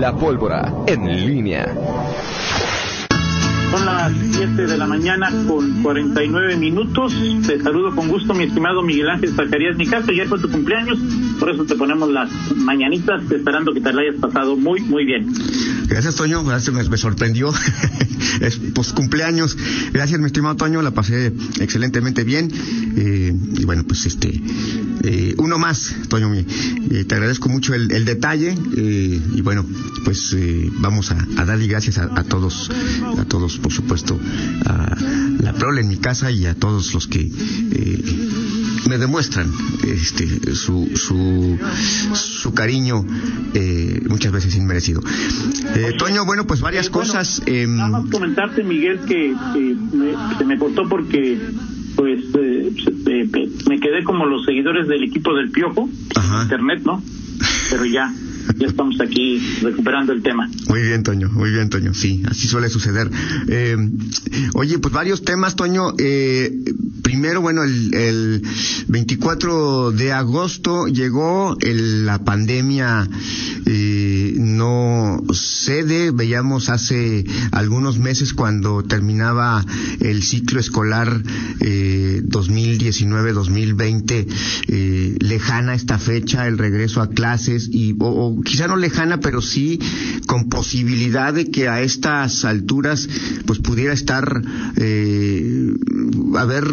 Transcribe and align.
La 0.00 0.16
pólvora 0.16 0.72
en 0.86 1.26
línea. 1.26 2.39
Son 3.70 3.86
las 3.86 4.12
7 4.32 4.66
de 4.66 4.76
la 4.76 4.86
mañana 4.86 5.30
con 5.46 5.82
49 5.82 6.56
minutos. 6.56 7.14
Te 7.46 7.60
saludo 7.62 7.94
con 7.94 8.08
gusto, 8.08 8.34
mi 8.34 8.44
estimado 8.44 8.82
Miguel 8.82 9.08
Ángel 9.08 9.32
Zacarías 9.34 9.76
Nicastro. 9.76 10.12
Ya 10.12 10.26
fue 10.26 10.40
tu 10.40 10.50
cumpleaños, 10.50 10.98
por 11.38 11.50
eso 11.50 11.64
te 11.64 11.76
ponemos 11.76 12.10
las 12.10 12.30
mañanitas, 12.56 13.22
esperando 13.30 13.72
que 13.72 13.80
te 13.80 13.92
la 13.92 14.02
hayas 14.02 14.16
pasado 14.16 14.56
muy, 14.56 14.80
muy 14.80 15.04
bien. 15.04 15.32
Gracias, 15.86 16.16
Toño. 16.16 16.44
Gracias, 16.44 16.88
me, 16.88 16.96
sorprendió. 16.96 17.52
es 18.40 18.60
pues 18.74 18.92
cumpleaños. 18.92 19.56
Gracias, 19.92 20.18
mi 20.18 20.26
estimado 20.26 20.56
Toño. 20.56 20.82
La 20.82 20.90
pasé 20.90 21.32
excelentemente 21.60 22.24
bien. 22.24 22.50
Eh, 22.96 23.32
y 23.56 23.64
bueno, 23.64 23.84
pues 23.86 24.06
este. 24.06 24.40
Eh, 25.02 25.34
uno 25.38 25.58
más, 25.58 25.94
Toño. 26.08 26.32
eh, 26.34 27.04
te 27.06 27.14
agradezco 27.14 27.48
mucho 27.48 27.74
el, 27.74 27.90
el 27.92 28.04
detalle. 28.04 28.56
eh, 28.76 29.20
y 29.34 29.40
bueno, 29.42 29.64
pues 30.04 30.36
vamos 30.80 31.10
a, 31.10 31.44
darle 31.44 31.66
gracias 31.66 31.98
a 31.98 32.22
todos, 32.24 32.70
a 33.18 33.24
todos, 33.24 33.59
por 33.62 33.72
supuesto, 33.72 34.18
a 34.66 34.96
la 35.40 35.52
prole 35.54 35.80
en 35.82 35.88
mi 35.88 35.96
casa 35.96 36.30
y 36.30 36.46
a 36.46 36.54
todos 36.54 36.92
los 36.94 37.06
que. 37.06 37.20
eh, 37.20 38.28
me 38.88 38.96
demuestran 38.98 39.52
este 39.86 40.54
su 40.54 40.88
su, 40.96 41.58
su 42.14 42.54
cariño 42.54 43.04
eh, 43.54 44.00
muchas 44.08 44.32
veces 44.32 44.56
inmerecido 44.56 45.00
Eh, 45.76 45.92
Toño 45.98 46.24
bueno 46.24 46.46
pues 46.46 46.60
varias 46.60 46.86
Eh, 46.86 46.90
bueno, 46.90 47.06
cosas 47.12 47.42
em, 47.46 47.76
Nada 47.76 47.90
más 47.90 48.10
comentarte, 48.10 48.64
Miguel, 48.64 49.00
que, 49.00 49.34
que 49.52 49.76
me- 49.96 50.38
se 50.38 50.44
me 50.44 50.58
cortó 50.58 50.88
porque 50.88 51.38
pues 51.94 52.24
eh, 52.34 52.72
eh, 53.06 53.50
me 53.68 53.78
quedé 53.78 54.02
como 54.02 54.24
los 54.26 54.44
seguidores 54.46 54.88
del 54.88 55.04
equipo 55.04 55.34
del 55.34 55.50
Piojo, 55.50 55.88
Ajá. 56.16 56.42
internet, 56.44 56.82
¿no? 56.84 57.02
Pero 57.70 57.84
ya, 57.84 58.12
ya 58.56 58.66
estamos 58.66 59.00
aquí 59.00 59.38
recuperando 59.62 60.12
el 60.12 60.22
tema. 60.22 60.48
Muy 60.68 60.82
bien, 60.82 61.02
Toño, 61.02 61.28
muy 61.30 61.50
bien, 61.50 61.68
Toño. 61.70 61.94
Sí, 61.94 62.22
así 62.28 62.48
suele 62.48 62.68
suceder. 62.68 63.10
Eh, 63.48 63.76
oye, 64.54 64.78
pues 64.78 64.92
varios 64.92 65.22
temas, 65.24 65.56
Toño. 65.56 65.94
Eh, 65.98 66.52
primero, 67.02 67.40
bueno, 67.40 67.62
el, 67.64 67.94
el 67.94 68.42
24 68.88 69.92
de 69.92 70.12
agosto 70.12 70.86
llegó 70.86 71.56
el- 71.60 72.06
la 72.06 72.22
pandemia, 72.24 73.08
eh, 73.66 74.19
no 74.60 75.22
cede. 75.32 76.10
Veíamos 76.10 76.68
hace 76.68 77.24
algunos 77.50 77.98
meses 77.98 78.34
cuando 78.34 78.82
terminaba 78.82 79.64
el 80.00 80.22
ciclo 80.22 80.60
escolar 80.60 81.22
eh, 81.60 82.20
2019-2020, 82.26 84.26
eh, 84.68 85.16
lejana 85.18 85.74
esta 85.74 85.98
fecha, 85.98 86.46
el 86.46 86.58
regreso 86.58 87.00
a 87.00 87.08
clases, 87.08 87.70
y, 87.72 87.96
o, 87.98 88.08
o 88.08 88.42
quizá 88.42 88.68
no 88.68 88.76
lejana, 88.76 89.20
pero 89.20 89.40
sí 89.40 89.78
con 90.26 90.50
posibilidad 90.50 91.32
de 91.32 91.50
que 91.50 91.68
a 91.68 91.80
estas 91.80 92.44
alturas 92.44 93.08
pues 93.46 93.60
pudiera 93.60 93.94
estar, 93.94 94.42
eh, 94.76 95.72
haber 96.36 96.66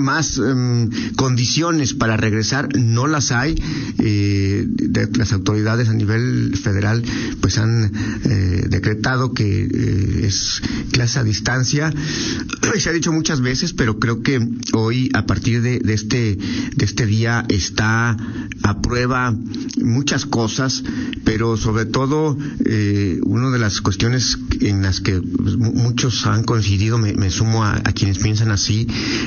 más 0.00 0.38
em, 0.38 0.90
condiciones 1.16 1.94
para 1.94 2.16
regresar 2.16 2.68
no 2.76 3.06
las 3.06 3.32
hay 3.32 3.54
eh, 3.98 4.66
las 5.14 5.32
autoridades 5.32 5.88
a 5.88 5.94
nivel 5.94 6.56
federal 6.56 7.02
pues 7.40 7.58
han 7.58 7.90
eh, 8.24 8.66
decretado 8.68 9.32
que 9.32 9.64
eh, 9.64 10.26
es 10.26 10.60
clase 10.92 11.18
a 11.18 11.24
distancia. 11.24 11.92
Se 12.78 12.88
ha 12.90 12.92
dicho 12.92 13.12
muchas 13.12 13.40
veces 13.40 13.72
pero 13.72 13.98
creo 13.98 14.22
que 14.22 14.40
hoy 14.72 15.10
a 15.14 15.26
partir 15.26 15.62
de, 15.62 15.80
este 15.94 16.36
de 16.76 16.84
este 16.84 17.06
día 17.06 17.44
está 17.48 18.16
a 18.62 18.80
prueba 18.82 19.34
muchas 19.82 20.26
cosas 20.26 20.82
pero 21.24 21.56
sobre 21.56 21.86
todo 21.86 22.36
eh, 22.64 23.18
una 23.24 23.50
de 23.50 23.58
las 23.58 23.80
cuestiones 23.80 24.38
en 24.60 24.82
las 24.82 25.00
que 25.00 25.20
pues, 25.20 25.56
mu- 25.56 25.72
muchos 25.72 26.26
han 26.26 26.42
coincidido 26.44 26.98
me, 26.98 27.30
sumo 27.30 27.64
a, 27.64 27.74
a 27.76 27.92
quienes 27.92 28.18
piensan 28.18 28.50
así 28.50 28.86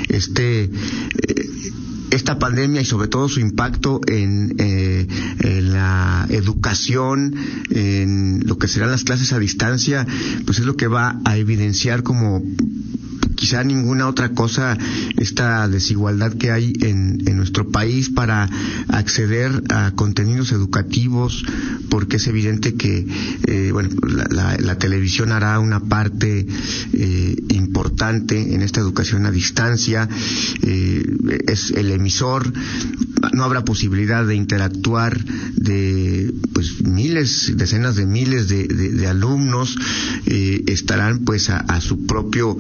este 0.10 0.37
eh, 0.40 0.70
esta 2.12 2.40
pandemia 2.40 2.82
y 2.82 2.86
sobre 2.86 3.08
todo 3.08 3.28
su 3.28 3.40
impacto 3.40 4.00
eh, 4.08 4.24
en 5.40 5.74
la 5.74 6.26
educación, 6.30 7.36
en 7.70 8.44
lo 8.46 8.58
que 8.58 8.68
serán 8.68 8.92
las 8.92 9.04
clases 9.04 9.34
a 9.34 9.40
distancia, 9.40 10.08
pues 10.46 10.60
es 10.60 10.66
lo 10.66 10.76
que 10.78 10.88
va 10.88 11.20
a 11.26 11.38
evidenciar 11.38 12.04
como 12.04 12.42
quizá 13.48 13.64
ninguna 13.64 14.10
otra 14.10 14.34
cosa 14.34 14.78
esta 15.16 15.70
desigualdad 15.70 16.34
que 16.34 16.52
hay 16.52 16.74
en, 16.82 17.24
en 17.26 17.38
nuestro 17.38 17.72
país 17.72 18.10
para 18.10 18.50
acceder 18.90 19.64
a 19.70 19.92
contenidos 19.92 20.52
educativos 20.52 21.46
porque 21.90 22.18
es 22.18 22.28
evidente 22.28 22.74
que 22.76 23.08
eh, 23.48 23.70
bueno 23.72 23.90
la, 24.30 24.76
televisión 24.78 25.32
hará 25.32 25.60
una 25.60 25.80
parte 25.80 26.46
eh, 26.94 27.36
importante 27.50 28.54
en 28.54 28.62
esta 28.62 28.82
educación 28.82 29.26
a 29.26 29.32
distancia 29.32 30.10
eh, 30.62 31.04
es 31.48 31.72
el 31.72 31.92
emisor 31.92 32.52
no 33.34 33.44
habrá 33.44 33.64
posibilidad 33.64 34.26
de 34.26 34.36
interactuar 34.36 35.24
de 35.56 36.34
pues 36.54 36.82
miles 36.84 37.54
decenas 37.56 37.96
de 37.96 38.06
miles 38.06 38.48
de, 38.48 38.68
de- 38.68 38.92
de 38.92 39.08
alumnos 39.08 39.78
eh, 40.26 40.64
estarán 40.68 41.20
pues 41.20 41.50
a, 41.50 41.58
a 41.58 41.82
su 41.82 42.06
propio 42.06 42.58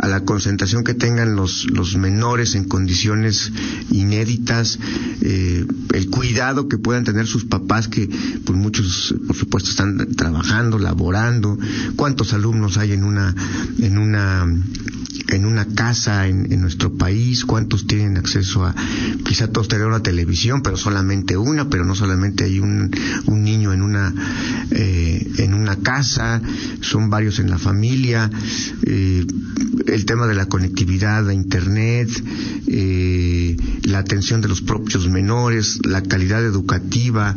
a 0.00 0.08
la 0.08 0.24
concentración 0.24 0.84
que 0.84 0.94
tengan 0.94 1.36
los, 1.36 1.66
los 1.70 1.96
menores 1.96 2.54
en 2.54 2.64
condiciones 2.64 3.52
inéditas, 3.90 4.78
eh, 5.22 5.64
el 5.92 6.10
cuidado 6.10 6.68
que 6.68 6.78
puedan 6.78 7.04
tener 7.04 7.26
sus 7.26 7.44
papás 7.44 7.88
que 7.88 8.08
pues 8.44 8.58
muchos 8.58 9.14
por 9.26 9.36
supuesto 9.36 9.70
están 9.70 9.96
trabajando, 10.16 10.78
laborando, 10.78 11.58
cuántos 11.96 12.32
alumnos 12.32 12.76
hay 12.78 12.92
en 12.92 13.04
una 13.04 13.34
en 13.78 13.98
una 13.98 14.46
en 15.28 15.44
una 15.44 15.66
casa 15.66 16.28
en, 16.28 16.52
en 16.52 16.60
nuestro 16.60 16.94
país, 16.94 17.44
cuántos 17.44 17.86
tienen 17.86 18.16
acceso 18.16 18.64
a, 18.64 18.74
quizá 19.24 19.48
todos 19.48 19.68
tienen 19.68 19.88
una 19.88 20.02
televisión, 20.02 20.62
pero 20.62 20.76
solamente 20.76 21.36
una, 21.36 21.68
pero 21.68 21.84
no 21.84 21.94
solamente 21.94 22.44
hay 22.44 22.60
un, 22.60 22.90
un 23.26 23.44
niño 23.44 23.72
en 23.72 23.82
una, 23.82 24.12
eh, 24.70 25.26
en 25.38 25.54
una 25.54 25.76
casa, 25.76 26.42
son 26.80 27.10
varios 27.10 27.38
en 27.38 27.50
la 27.50 27.58
familia, 27.58 28.30
eh, 28.86 29.26
el 29.86 30.04
tema 30.04 30.26
de 30.26 30.34
la 30.34 30.46
conectividad 30.46 31.28
a 31.28 31.34
internet, 31.34 32.08
eh, 32.66 33.56
la 33.84 33.98
atención 33.98 34.40
de 34.40 34.48
los 34.48 34.62
propios 34.62 35.08
menores, 35.08 35.78
la 35.84 36.02
calidad 36.02 36.44
educativa, 36.44 37.34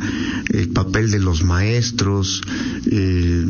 el 0.49 0.69
papel 0.69 1.11
de 1.11 1.19
los 1.19 1.44
maestros, 1.44 2.41
eh, 2.89 3.45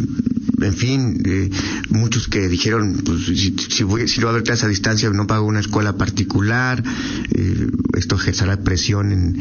en 0.60 0.74
fin, 0.74 1.22
eh, 1.26 1.50
muchos 1.90 2.28
que 2.28 2.48
dijeron, 2.48 3.02
pues 3.06 3.26
si, 3.26 3.56
si, 3.58 3.84
voy, 3.84 4.08
si 4.08 4.20
no 4.20 4.26
va 4.26 4.32
a 4.32 4.36
haber 4.36 4.44
clase 4.44 4.66
a 4.66 4.70
distancia, 4.70 5.10
no 5.10 5.28
pago 5.28 5.46
una 5.46 5.60
escuela 5.60 5.98
particular, 5.98 6.84
eh, 7.36 7.68
esto 7.98 8.16
ejercerá 8.16 8.58
presión 8.58 9.12
en, 9.12 9.36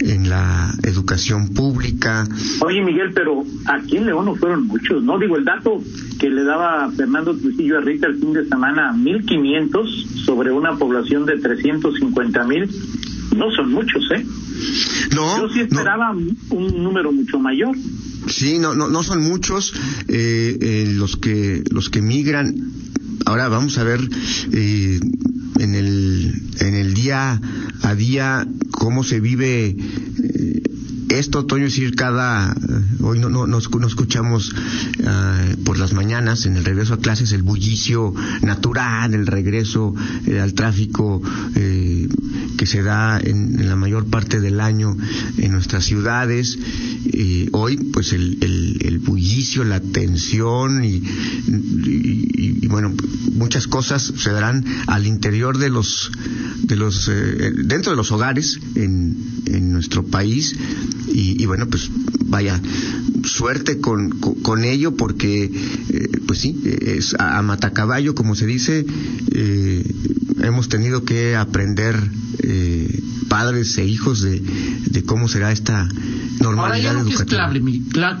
en 0.00 0.28
la 0.28 0.72
educación 0.82 1.50
pública. 1.50 2.26
Oye, 2.60 2.82
Miguel, 2.82 3.12
pero 3.14 3.44
aquí 3.66 3.98
en 3.98 4.06
León 4.06 4.24
no 4.26 4.34
fueron 4.36 4.66
muchos, 4.66 5.02
¿no? 5.02 5.18
Digo, 5.18 5.36
el 5.36 5.44
dato 5.44 5.82
que 6.18 6.30
le 6.30 6.44
daba 6.44 6.90
Fernando 6.92 7.36
Trujillo 7.36 7.78
a 7.78 7.80
Rita 7.80 8.06
el 8.06 8.16
fin 8.18 8.32
de 8.32 8.46
semana, 8.48 8.92
1.500 8.94 10.24
sobre 10.24 10.50
una 10.50 10.76
población 10.76 11.26
de 11.26 11.34
350.000, 11.34 12.70
no 13.36 13.50
son 13.50 13.72
muchos, 13.72 14.02
¿eh? 14.12 14.24
No, 15.14 15.40
Yo 15.40 15.48
sí 15.52 15.60
esperaba 15.60 16.12
no. 16.12 16.20
un 16.50 16.82
número 16.82 17.12
mucho 17.12 17.38
mayor. 17.38 17.76
Sí, 18.28 18.58
no, 18.58 18.74
no, 18.74 18.88
no 18.88 19.02
son 19.02 19.22
muchos 19.22 19.72
eh, 20.08 20.58
eh, 20.60 20.84
los 20.94 21.16
que 21.16 21.62
los 21.70 21.90
que 21.90 22.02
migran. 22.02 22.54
Ahora 23.26 23.48
vamos 23.48 23.78
a 23.78 23.84
ver 23.84 24.00
eh, 24.52 25.00
en 25.58 25.74
el 25.74 26.42
en 26.60 26.74
el 26.74 26.94
día 26.94 27.40
a 27.82 27.94
día 27.94 28.46
cómo 28.70 29.04
se 29.04 29.20
vive 29.20 29.76
eh, 29.76 30.62
esto, 31.10 31.46
Toño, 31.46 31.66
es 31.66 31.74
decir, 31.74 31.94
cada 31.94 32.52
eh, 32.52 33.02
hoy 33.02 33.20
no, 33.20 33.28
no, 33.28 33.46
no, 33.46 33.58
no 33.60 33.86
escuchamos 33.86 34.52
eh, 34.98 35.56
por 35.64 35.78
las 35.78 35.92
mañanas 35.92 36.44
en 36.46 36.56
el 36.56 36.64
regreso 36.64 36.94
a 36.94 36.98
clases 36.98 37.32
el 37.32 37.42
bullicio 37.42 38.12
natural, 38.42 39.14
el 39.14 39.26
regreso 39.26 39.94
al 40.40 40.54
tráfico 40.54 41.22
eh, 41.54 41.83
se 42.66 42.82
da 42.82 43.18
en, 43.20 43.58
en 43.60 43.68
la 43.68 43.76
mayor 43.76 44.06
parte 44.06 44.40
del 44.40 44.60
año 44.60 44.96
en 45.38 45.52
nuestras 45.52 45.84
ciudades. 45.84 46.58
Eh, 47.12 47.48
hoy, 47.52 47.76
pues 47.76 48.12
el, 48.12 48.38
el, 48.40 48.78
el 48.82 48.98
bullicio, 48.98 49.64
la 49.64 49.80
tensión 49.80 50.84
y, 50.84 50.96
y- 50.96 52.58
y, 52.62 52.66
bueno, 52.68 52.92
muchas 53.34 53.66
cosas 53.66 54.12
se 54.16 54.30
darán 54.30 54.64
al 54.86 55.06
interior 55.06 55.58
de 55.58 55.68
los, 55.70 56.10
de 56.62 56.76
los, 56.76 57.08
eh, 57.08 57.52
dentro 57.64 57.90
de 57.92 57.96
los 57.96 58.10
hogares 58.12 58.58
en, 58.74 59.16
en 59.46 59.72
nuestro 59.72 60.04
país 60.04 60.54
y, 61.12 61.44
bueno, 61.46 61.66
pues 61.68 61.90
vaya 62.26 62.60
suerte 63.24 63.78
con, 63.78 64.10
con, 64.18 64.64
ello 64.64 64.96
porque, 64.96 65.44
eh, 65.44 66.08
pues 66.26 66.40
sí, 66.40 66.60
es 66.64 67.14
a, 67.18 67.38
a 67.38 67.42
matacaballo, 67.42 68.14
como 68.14 68.34
se 68.34 68.46
dice, 68.46 68.84
eh, 69.32 69.94
hemos 70.44 70.68
tenido 70.68 71.04
que 71.04 71.36
aprender 71.36 71.96
eh, 72.40 73.02
padres 73.28 73.76
e 73.78 73.86
hijos 73.86 74.20
de, 74.22 74.40
de 74.40 75.02
cómo 75.04 75.28
será 75.28 75.52
esta 75.52 75.88
normalidad 76.40 76.96
Ahora, 76.96 77.08
que 77.08 77.14
es 77.14 77.22
clave, 77.24 77.62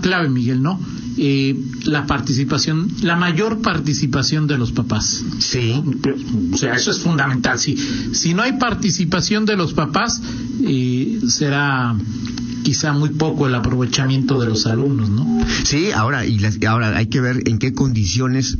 clave, 0.00 0.28
Miguel, 0.28 0.62
¿no? 0.62 0.80
Eh, 1.16 1.56
la 1.84 2.06
participación, 2.06 2.88
la 3.02 3.14
mayor 3.14 3.62
participación 3.62 4.46
de 4.48 4.58
los 4.58 4.72
papás. 4.72 5.22
Sí. 5.38 5.80
O 6.52 6.56
sea, 6.56 6.74
eso 6.74 6.90
es 6.90 6.98
fundamental. 6.98 7.58
Si, 7.58 7.76
si 8.12 8.34
no 8.34 8.42
hay 8.42 8.54
participación 8.54 9.46
de 9.46 9.56
los 9.56 9.74
papás, 9.74 10.20
eh, 10.64 11.20
será 11.28 11.94
quizá 12.64 12.92
muy 12.92 13.10
poco 13.10 13.46
el 13.46 13.54
aprovechamiento 13.54 14.40
de 14.40 14.46
los 14.48 14.66
alumnos, 14.66 15.08
¿no? 15.10 15.44
Sí, 15.62 15.92
ahora 15.92 16.26
y 16.26 16.40
ahora 16.66 16.96
hay 16.96 17.06
que 17.06 17.20
ver 17.20 17.42
en 17.46 17.58
qué 17.58 17.74
condiciones 17.74 18.56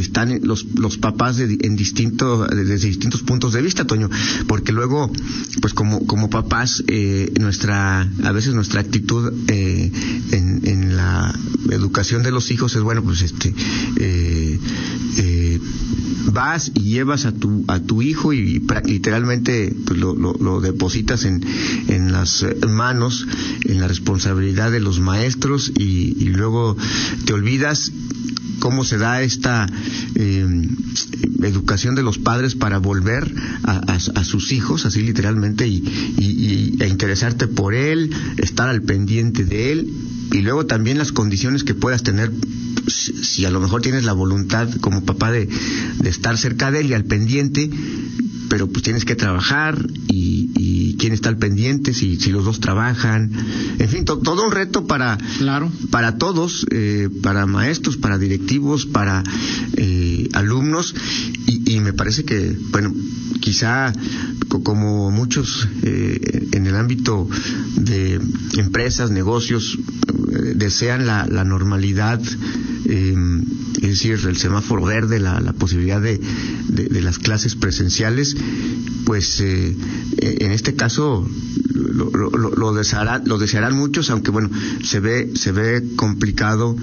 están 0.00 0.40
los, 0.42 0.66
los 0.74 0.98
papás 0.98 1.36
de, 1.36 1.58
en 1.60 1.76
distinto, 1.76 2.46
desde 2.46 2.86
distintos 2.86 3.22
puntos 3.22 3.52
de 3.52 3.62
vista, 3.62 3.86
Toño, 3.86 4.10
porque 4.46 4.72
luego, 4.72 5.10
pues 5.60 5.74
como, 5.74 6.06
como 6.06 6.30
papás, 6.30 6.84
eh, 6.86 7.32
nuestra, 7.40 8.02
a 8.02 8.32
veces 8.32 8.54
nuestra 8.54 8.80
actitud 8.80 9.32
eh, 9.48 9.90
en, 10.32 10.60
en, 10.66 10.96
la 10.96 11.34
educación 11.70 12.22
de 12.22 12.30
los 12.30 12.50
hijos 12.50 12.74
es, 12.76 12.82
bueno, 12.82 13.02
pues 13.02 13.22
este, 13.22 13.54
eh, 13.96 14.58
eh 15.18 15.60
vas 16.32 16.72
y 16.74 16.80
llevas 16.80 17.24
a 17.24 17.32
tu, 17.32 17.64
a 17.68 17.80
tu 17.80 18.02
hijo 18.02 18.32
y 18.32 18.60
literalmente 18.84 19.74
pues, 19.86 19.98
lo, 19.98 20.14
lo, 20.14 20.34
lo, 20.34 20.60
depositas 20.60 21.24
en, 21.24 21.42
en 21.88 22.12
las 22.12 22.44
manos, 22.68 23.26
en 23.64 23.80
la 23.80 23.88
responsabilidad 23.88 24.70
de 24.70 24.80
los 24.80 25.00
maestros 25.00 25.72
y, 25.78 26.16
y 26.18 26.28
luego 26.28 26.76
te 27.24 27.32
olvidas 27.32 27.92
cómo 28.66 28.82
se 28.82 28.98
da 28.98 29.22
esta 29.22 29.64
eh, 30.16 30.44
educación 31.44 31.94
de 31.94 32.02
los 32.02 32.18
padres 32.18 32.56
para 32.56 32.78
volver 32.78 33.32
a, 33.62 34.24
sus 34.24 34.50
hijos, 34.50 34.86
así 34.86 35.02
literalmente, 35.02 35.68
y, 35.68 35.84
y, 36.18 36.76
e 36.80 36.88
interesarte 36.88 37.46
por 37.46 37.74
él, 37.74 38.10
estar 38.38 38.68
al 38.68 38.82
pendiente 38.82 39.44
de 39.44 39.70
él, 39.70 39.92
y 40.32 40.40
luego 40.40 40.66
también 40.66 40.98
las 40.98 41.12
condiciones 41.12 41.62
que 41.62 41.74
puedas 41.74 42.02
tener 42.02 42.32
si, 42.88 43.44
a 43.44 43.50
lo 43.52 43.60
mejor 43.60 43.82
tienes 43.82 44.02
la 44.02 44.14
voluntad 44.14 44.68
como 44.80 45.04
papá 45.04 45.30
de, 45.30 45.46
de, 45.46 46.10
estar 46.10 46.36
cerca 46.36 46.72
de 46.72 46.80
él 46.80 46.90
y 46.90 46.94
al 46.94 47.04
pendiente, 47.04 47.70
pero 48.48 48.66
pues 48.66 48.82
tienes 48.82 49.04
que 49.04 49.14
trabajar 49.14 49.86
y, 50.08 50.25
y 50.56 50.96
quién 50.96 51.12
está 51.12 51.28
al 51.28 51.38
pendiente, 51.38 51.92
si, 51.92 52.16
si 52.16 52.30
los 52.30 52.44
dos 52.44 52.60
trabajan, 52.60 53.30
en 53.78 53.88
fin, 53.88 54.04
todo 54.04 54.44
un 54.44 54.52
reto 54.52 54.86
para, 54.86 55.18
claro. 55.38 55.70
para 55.90 56.18
todos, 56.18 56.66
eh, 56.70 57.08
para 57.22 57.46
maestros, 57.46 57.96
para 57.96 58.18
directivos, 58.18 58.86
para 58.86 59.22
eh, 59.76 60.28
alumnos, 60.32 60.94
y, 61.46 61.74
y 61.74 61.80
me 61.80 61.92
parece 61.92 62.24
que, 62.24 62.56
bueno, 62.70 62.94
quizá 63.40 63.92
como 64.62 65.10
muchos 65.10 65.68
eh, 65.82 66.48
en 66.52 66.66
el 66.66 66.76
ámbito 66.76 67.28
de 67.76 68.20
empresas, 68.56 69.10
negocios, 69.10 69.78
eh, 70.32 70.52
desean 70.56 71.06
la, 71.06 71.26
la 71.26 71.44
normalidad, 71.44 72.20
eh, 72.88 73.14
es 73.76 73.88
decir, 73.88 74.18
el 74.26 74.36
semáforo 74.36 74.84
verde, 74.84 75.18
la, 75.20 75.40
posibilidad 75.52 76.00
de, 76.00 76.20
de, 76.68 77.00
las 77.02 77.18
clases 77.18 77.54
presenciales, 77.54 78.36
pues 79.04 79.40
eh, 79.40 79.76
en 80.18 80.52
este 80.52 80.74
caso 80.74 81.28
lo, 81.74 82.10
lo, 82.10 82.30
lo, 82.30 82.74
desearán, 82.74 83.22
lo 83.26 83.38
desearán 83.38 83.74
muchos, 83.74 84.10
aunque 84.10 84.30
bueno, 84.30 84.50
se 84.82 85.00
ve, 85.00 85.32
se 85.34 85.52
ve 85.52 85.84
complicado 85.96 86.76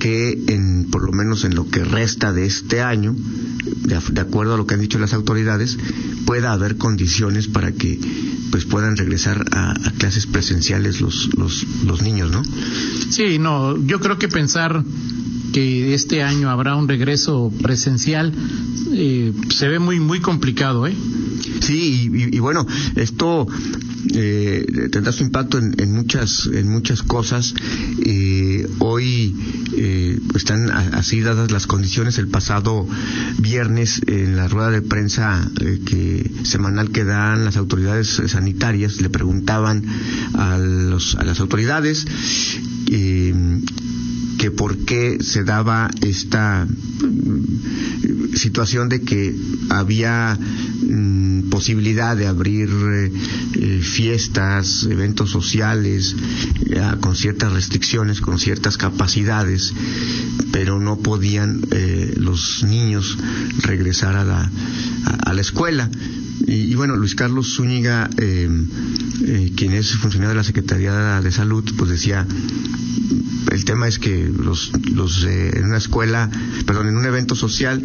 que 0.00 0.44
en, 0.48 0.86
por 0.90 1.04
lo 1.04 1.12
menos 1.12 1.44
en 1.44 1.54
lo 1.54 1.68
que 1.68 1.84
resta 1.84 2.32
de 2.32 2.46
este 2.46 2.80
año, 2.80 3.14
de, 3.14 3.98
de 4.12 4.20
acuerdo 4.20 4.54
a 4.54 4.56
lo 4.56 4.66
que 4.66 4.74
han 4.74 4.80
dicho 4.80 4.98
las 4.98 5.12
autoridades, 5.12 5.78
pueda 6.26 6.52
haber 6.52 6.76
condiciones 6.76 7.46
para 7.48 7.72
que 7.72 7.98
pues 8.50 8.64
puedan 8.64 8.96
regresar 8.96 9.44
a, 9.52 9.72
a 9.72 9.90
clases 9.92 10.26
presenciales 10.26 11.00
los, 11.00 11.30
los, 11.36 11.64
los 11.84 12.02
niños, 12.02 12.30
¿no? 12.30 12.42
Sí, 13.10 13.38
no, 13.38 13.76
yo 13.84 14.00
creo 14.00 14.18
que 14.18 14.28
pensar 14.28 14.84
que 15.52 15.94
este 15.94 16.22
año 16.22 16.50
habrá 16.50 16.76
un 16.76 16.88
regreso 16.88 17.52
presencial 17.62 18.32
eh, 18.92 19.32
se 19.50 19.68
ve 19.68 19.78
muy 19.78 20.00
muy 20.00 20.20
complicado, 20.20 20.86
¿eh? 20.86 20.94
Sí, 21.60 22.10
y, 22.12 22.36
y 22.36 22.38
bueno, 22.40 22.66
esto 22.96 23.46
eh, 24.14 24.88
tendrá 24.92 25.12
su 25.12 25.24
impacto 25.24 25.58
en, 25.58 25.92
muchas 25.92 26.46
en 26.52 26.68
muchas 26.68 27.02
cosas. 27.02 27.54
Eh, 28.04 28.66
hoy 28.78 29.34
eh, 29.76 30.18
están 30.34 30.70
así 30.70 31.20
dadas 31.20 31.50
las 31.50 31.66
condiciones. 31.66 32.18
El 32.18 32.28
pasado 32.28 32.86
viernes 33.38 34.00
en 34.06 34.36
la 34.36 34.48
rueda 34.48 34.70
de 34.70 34.82
prensa 34.82 35.48
eh, 35.60 35.80
que 35.84 36.30
semanal 36.44 36.90
que 36.90 37.04
dan 37.04 37.44
las 37.44 37.56
autoridades 37.56 38.22
sanitarias 38.26 39.00
le 39.00 39.10
preguntaban 39.10 39.84
a, 40.34 40.58
los, 40.58 41.14
a 41.16 41.24
las 41.24 41.40
autoridades 41.40 42.06
eh, 42.90 43.34
por 44.50 44.76
qué 44.84 45.18
se 45.20 45.44
daba 45.44 45.90
esta 46.02 46.66
situación 48.34 48.88
de 48.88 49.00
que 49.00 49.34
había 49.70 50.38
mm, 50.38 51.48
posibilidad 51.50 52.16
de 52.16 52.26
abrir 52.26 52.68
eh, 52.70 53.80
fiestas, 53.82 54.84
eventos 54.84 55.30
sociales, 55.30 56.14
ya, 56.68 56.96
con 56.96 57.16
ciertas 57.16 57.52
restricciones, 57.52 58.20
con 58.20 58.38
ciertas 58.38 58.76
capacidades, 58.76 59.72
pero 60.52 60.80
no 60.80 60.98
podían 60.98 61.62
eh, 61.70 62.14
los 62.16 62.64
niños 62.64 63.18
regresar 63.62 64.16
a 64.16 64.24
la, 64.24 65.40
escuela. 65.40 65.90
Y, 66.46 66.74
bueno, 66.74 66.96
Luis 66.96 67.14
Carlos 67.14 67.54
Zúñiga, 67.56 68.08
eh, 68.18 68.48
eh, 69.24 69.52
quien 69.56 69.72
es 69.72 69.92
funcionario 69.96 70.30
de 70.30 70.36
la 70.36 70.44
Secretaría 70.44 71.20
de 71.20 71.30
Salud, 71.32 71.64
pues 71.76 71.90
decía, 71.90 72.26
tema 73.66 73.86
es 73.86 73.98
que 73.98 74.26
los, 74.28 74.72
los 74.94 75.24
eh, 75.24 75.58
en 75.58 75.66
una 75.66 75.76
escuela, 75.76 76.30
perdón, 76.64 76.88
en 76.88 76.96
un 76.96 77.04
evento 77.04 77.34
social, 77.34 77.82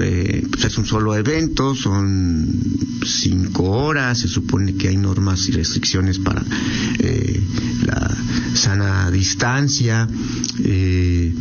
eh, 0.00 0.46
pues 0.48 0.64
es 0.64 0.78
un 0.78 0.86
solo 0.86 1.16
evento, 1.16 1.74
son 1.74 2.48
cinco 3.04 3.64
horas, 3.64 4.20
se 4.20 4.28
supone 4.28 4.74
que 4.74 4.88
hay 4.88 4.96
normas 4.96 5.48
y 5.48 5.52
restricciones 5.52 6.20
para 6.20 6.44
eh, 7.00 7.42
la 7.84 8.16
sana 8.54 9.10
distancia, 9.10 10.08
eh, 10.62 11.34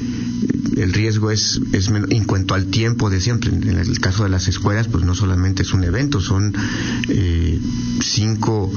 el 0.78 0.94
riesgo 0.94 1.32
es, 1.32 1.60
es 1.74 1.90
en 1.90 2.24
cuanto 2.26 2.54
al 2.54 2.68
tiempo 2.68 3.10
de 3.10 3.20
siempre. 3.20 3.52
En 3.52 3.78
el 3.78 4.00
caso 4.00 4.24
de 4.24 4.30
las 4.30 4.48
escuelas, 4.48 4.88
pues 4.88 5.06
no 5.06 5.16
solamente 5.16 5.64
es 5.64 5.74
un 5.74 5.84
evento, 5.84 6.22
son 6.22 6.54
eh, 7.10 7.60
cinco 8.02 8.72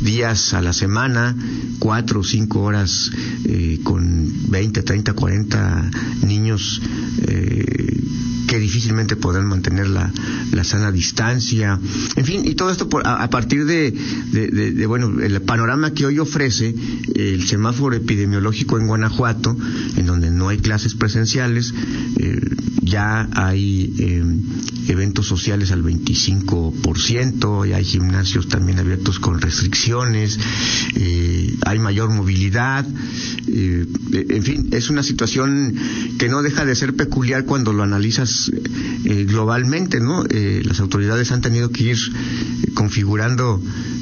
días 0.00 0.54
a 0.54 0.62
la 0.62 0.72
semana, 0.72 1.36
cuatro 1.78 2.20
o 2.20 2.24
cinco 2.24 2.62
horas 2.62 3.10
eh, 3.44 3.80
con 3.82 4.32
20, 4.48 4.82
30, 4.82 5.12
40 5.12 5.90
niños 6.22 6.80
eh, 7.22 8.00
que 8.46 8.58
difícilmente 8.58 9.16
podrán 9.16 9.46
mantener 9.46 9.88
la, 9.88 10.12
la, 10.52 10.64
sana 10.64 10.92
distancia. 10.92 11.78
En 12.16 12.24
fin, 12.24 12.42
y 12.44 12.54
todo 12.54 12.70
esto 12.70 12.88
por, 12.88 13.06
a, 13.06 13.28
partir 13.30 13.64
de, 13.64 14.86
bueno, 14.86 15.20
el 15.20 15.40
panorama 15.42 15.92
que 15.92 16.06
hoy 16.06 16.18
ofrece 16.18 16.74
el 17.14 17.46
semáforo 17.46 17.96
epidemiológico 17.96 18.78
en 18.78 18.86
Guanajuato, 18.86 19.56
en 19.96 20.06
donde 20.06 20.30
no 20.30 20.48
hay 20.48 20.58
clases 20.58 20.94
presenciales, 20.94 21.74
eh, 22.18 22.40
ya 22.82 23.28
hay 23.32 23.94
eh, 23.98 24.24
eventos 24.88 25.26
sociales 25.26 25.72
al 25.72 25.82
25%, 25.82 27.68
y 27.68 27.72
hay 27.72 27.84
gimnasios 27.84 28.48
también 28.48 28.78
abiertos 28.78 29.18
con 29.18 29.40
restricciones, 29.40 30.38
eh, 30.94 31.56
hay 31.66 31.78
mayor 31.78 32.10
movilidad, 32.10 32.86
en 33.48 34.42
fin, 34.42 34.68
es 34.72 34.90
una 34.90 35.02
situación 35.02 35.74
que 36.18 36.28
no 36.28 36.42
deja 36.42 36.64
de 36.64 36.74
ser 36.74 36.94
peculiar 36.94 37.44
cuando 37.44 37.72
lo 37.72 37.82
analizas 37.82 38.35
eh, 39.04 39.24
globalmente, 39.24 40.00
¿no? 40.00 40.24
Eh, 40.28 40.62
las 40.64 40.80
autoridades 40.80 41.32
han 41.32 41.40
tenido 41.40 41.70
que 41.70 41.84
ir 41.84 41.98
configurando 42.74 43.60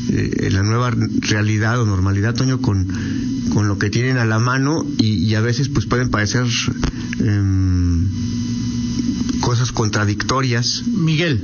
eh, 0.09 0.49
la 0.51 0.63
nueva 0.63 0.91
realidad 0.91 1.81
o 1.81 1.87
normalidad, 1.87 2.35
Toño, 2.35 2.61
con, 2.61 2.87
con 3.53 3.69
lo 3.69 3.79
que 3.79 3.91
tienen 3.91 4.19
a 4.19 4.25
la 4.25 4.39
mano 4.39 4.85
y, 4.99 5.25
y 5.25 5.35
a 5.35 5.41
veces 5.41 5.69
pues 5.69 5.87
pueden 5.87 6.11
parecer 6.11 6.47
em, 7.21 8.09
cosas 9.41 9.73
contradictorias. 9.73 10.83
Miguel. 10.87 11.43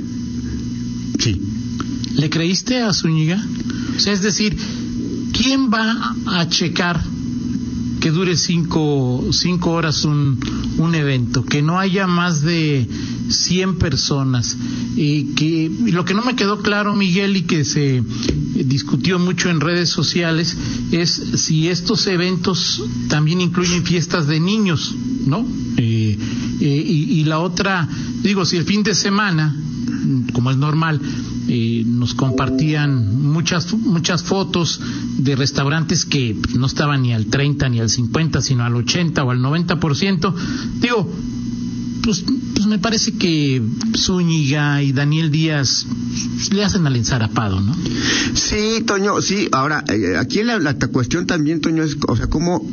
Sí. 1.19 1.41
¿Le 2.15 2.31
creíste 2.31 2.83
a 2.83 2.93
Zúñiga? 2.93 3.43
O 3.97 4.01
sea, 4.01 4.13
es 4.13 4.23
decir, 4.23 4.57
¿quién 5.33 5.71
va 5.71 6.15
a 6.27 6.49
checar 6.49 7.03
que 8.01 8.11
dure 8.11 8.37
cinco, 8.37 9.25
cinco 9.31 9.73
horas 9.73 10.05
un, 10.05 10.39
un 10.79 10.95
evento, 10.95 11.45
que 11.45 11.63
no 11.63 11.79
haya 11.79 12.07
más 12.07 12.43
de 12.43 12.89
100 13.29 13.77
personas. 13.77 14.57
Y 14.97 15.35
que 15.35 15.71
lo 15.93 16.05
que 16.05 16.15
no 16.15 16.23
me 16.23 16.35
quedó 16.35 16.61
claro, 16.61 16.97
Miguel, 16.97 17.37
y 17.37 17.43
que 17.43 17.65
se 17.65 18.03
discutió 18.65 19.19
mucho 19.19 19.51
en 19.51 19.61
redes 19.61 19.91
sociales, 19.91 20.57
es 20.91 21.11
si 21.37 21.69
estos 21.69 22.07
eventos 22.07 22.83
también 23.09 23.41
incluyen 23.41 23.85
fiestas 23.85 24.27
de 24.27 24.41
niños, 24.41 24.95
¿no? 25.27 25.47
Eh, 25.77 26.19
eh, 26.61 26.85
y, 26.87 27.21
y, 27.21 27.25
la 27.25 27.39
otra, 27.39 27.89
digo, 28.23 28.45
si 28.45 28.57
el 28.57 28.65
fin 28.65 28.83
de 28.83 28.95
semana 28.95 29.55
como 30.33 30.51
es 30.51 30.57
normal, 30.57 31.01
eh, 31.53 31.83
nos 31.85 32.15
compartían 32.15 33.23
muchas, 33.23 33.75
muchas 33.75 34.23
fotos 34.23 34.81
de 35.19 35.35
restaurantes 35.35 36.05
que 36.05 36.37
no 36.55 36.67
estaban 36.67 37.03
ni 37.03 37.13
al 37.13 37.27
30 37.27 37.69
ni 37.71 37.81
al 37.81 37.91
50, 37.91 38.41
sino 38.41 38.63
al 38.65 38.77
80 38.77 39.25
o 39.25 39.31
al 39.33 39.41
90%. 39.41 40.33
Digo, 40.81 41.13
pues, 42.05 42.25
pues 42.55 42.67
me 42.67 42.79
parece 42.79 43.13
que 43.13 43.61
Zúñiga 43.97 44.81
y 44.81 44.93
Daniel 44.93 45.33
Díaz 45.33 45.87
le 46.53 46.63
hacen 46.63 46.87
al 46.87 46.95
ensarapado, 46.95 47.61
¿no? 47.61 47.75
Sí, 48.35 48.85
Toño, 48.87 49.21
sí. 49.21 49.49
Ahora, 49.51 49.83
eh, 49.89 50.17
aquí 50.19 50.45
la, 50.45 50.61
la 50.61 50.75
cuestión 50.75 51.27
también, 51.27 51.61
Toño, 51.61 51.83
es, 51.83 51.97
o 52.07 52.17
sea, 52.17 52.29
cómo 52.29 52.65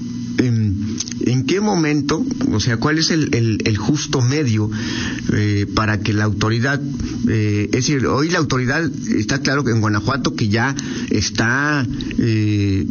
en 1.28 1.46
qué 1.46 1.60
momento, 1.60 2.26
o 2.52 2.60
sea, 2.60 2.78
cuál 2.78 2.98
es 2.98 3.12
el, 3.12 3.34
el, 3.34 3.78
justo 3.78 4.22
medio 4.22 4.70
eh, 5.34 5.68
para 5.76 6.00
que 6.00 6.14
la 6.14 6.24
autoridad, 6.24 6.82
eh, 7.28 7.66
es 7.66 7.72
decir, 7.72 8.06
hoy 8.08 8.30
la 8.30 8.40
autoridad 8.40 8.90
está 9.16 9.40
claro 9.40 9.64
que 9.64 9.72
en 9.72 9.82
Guanajuato 9.82 10.36
que 10.36 10.48
ya 10.48 10.76
está, 11.10 11.86
eh, 12.18 12.86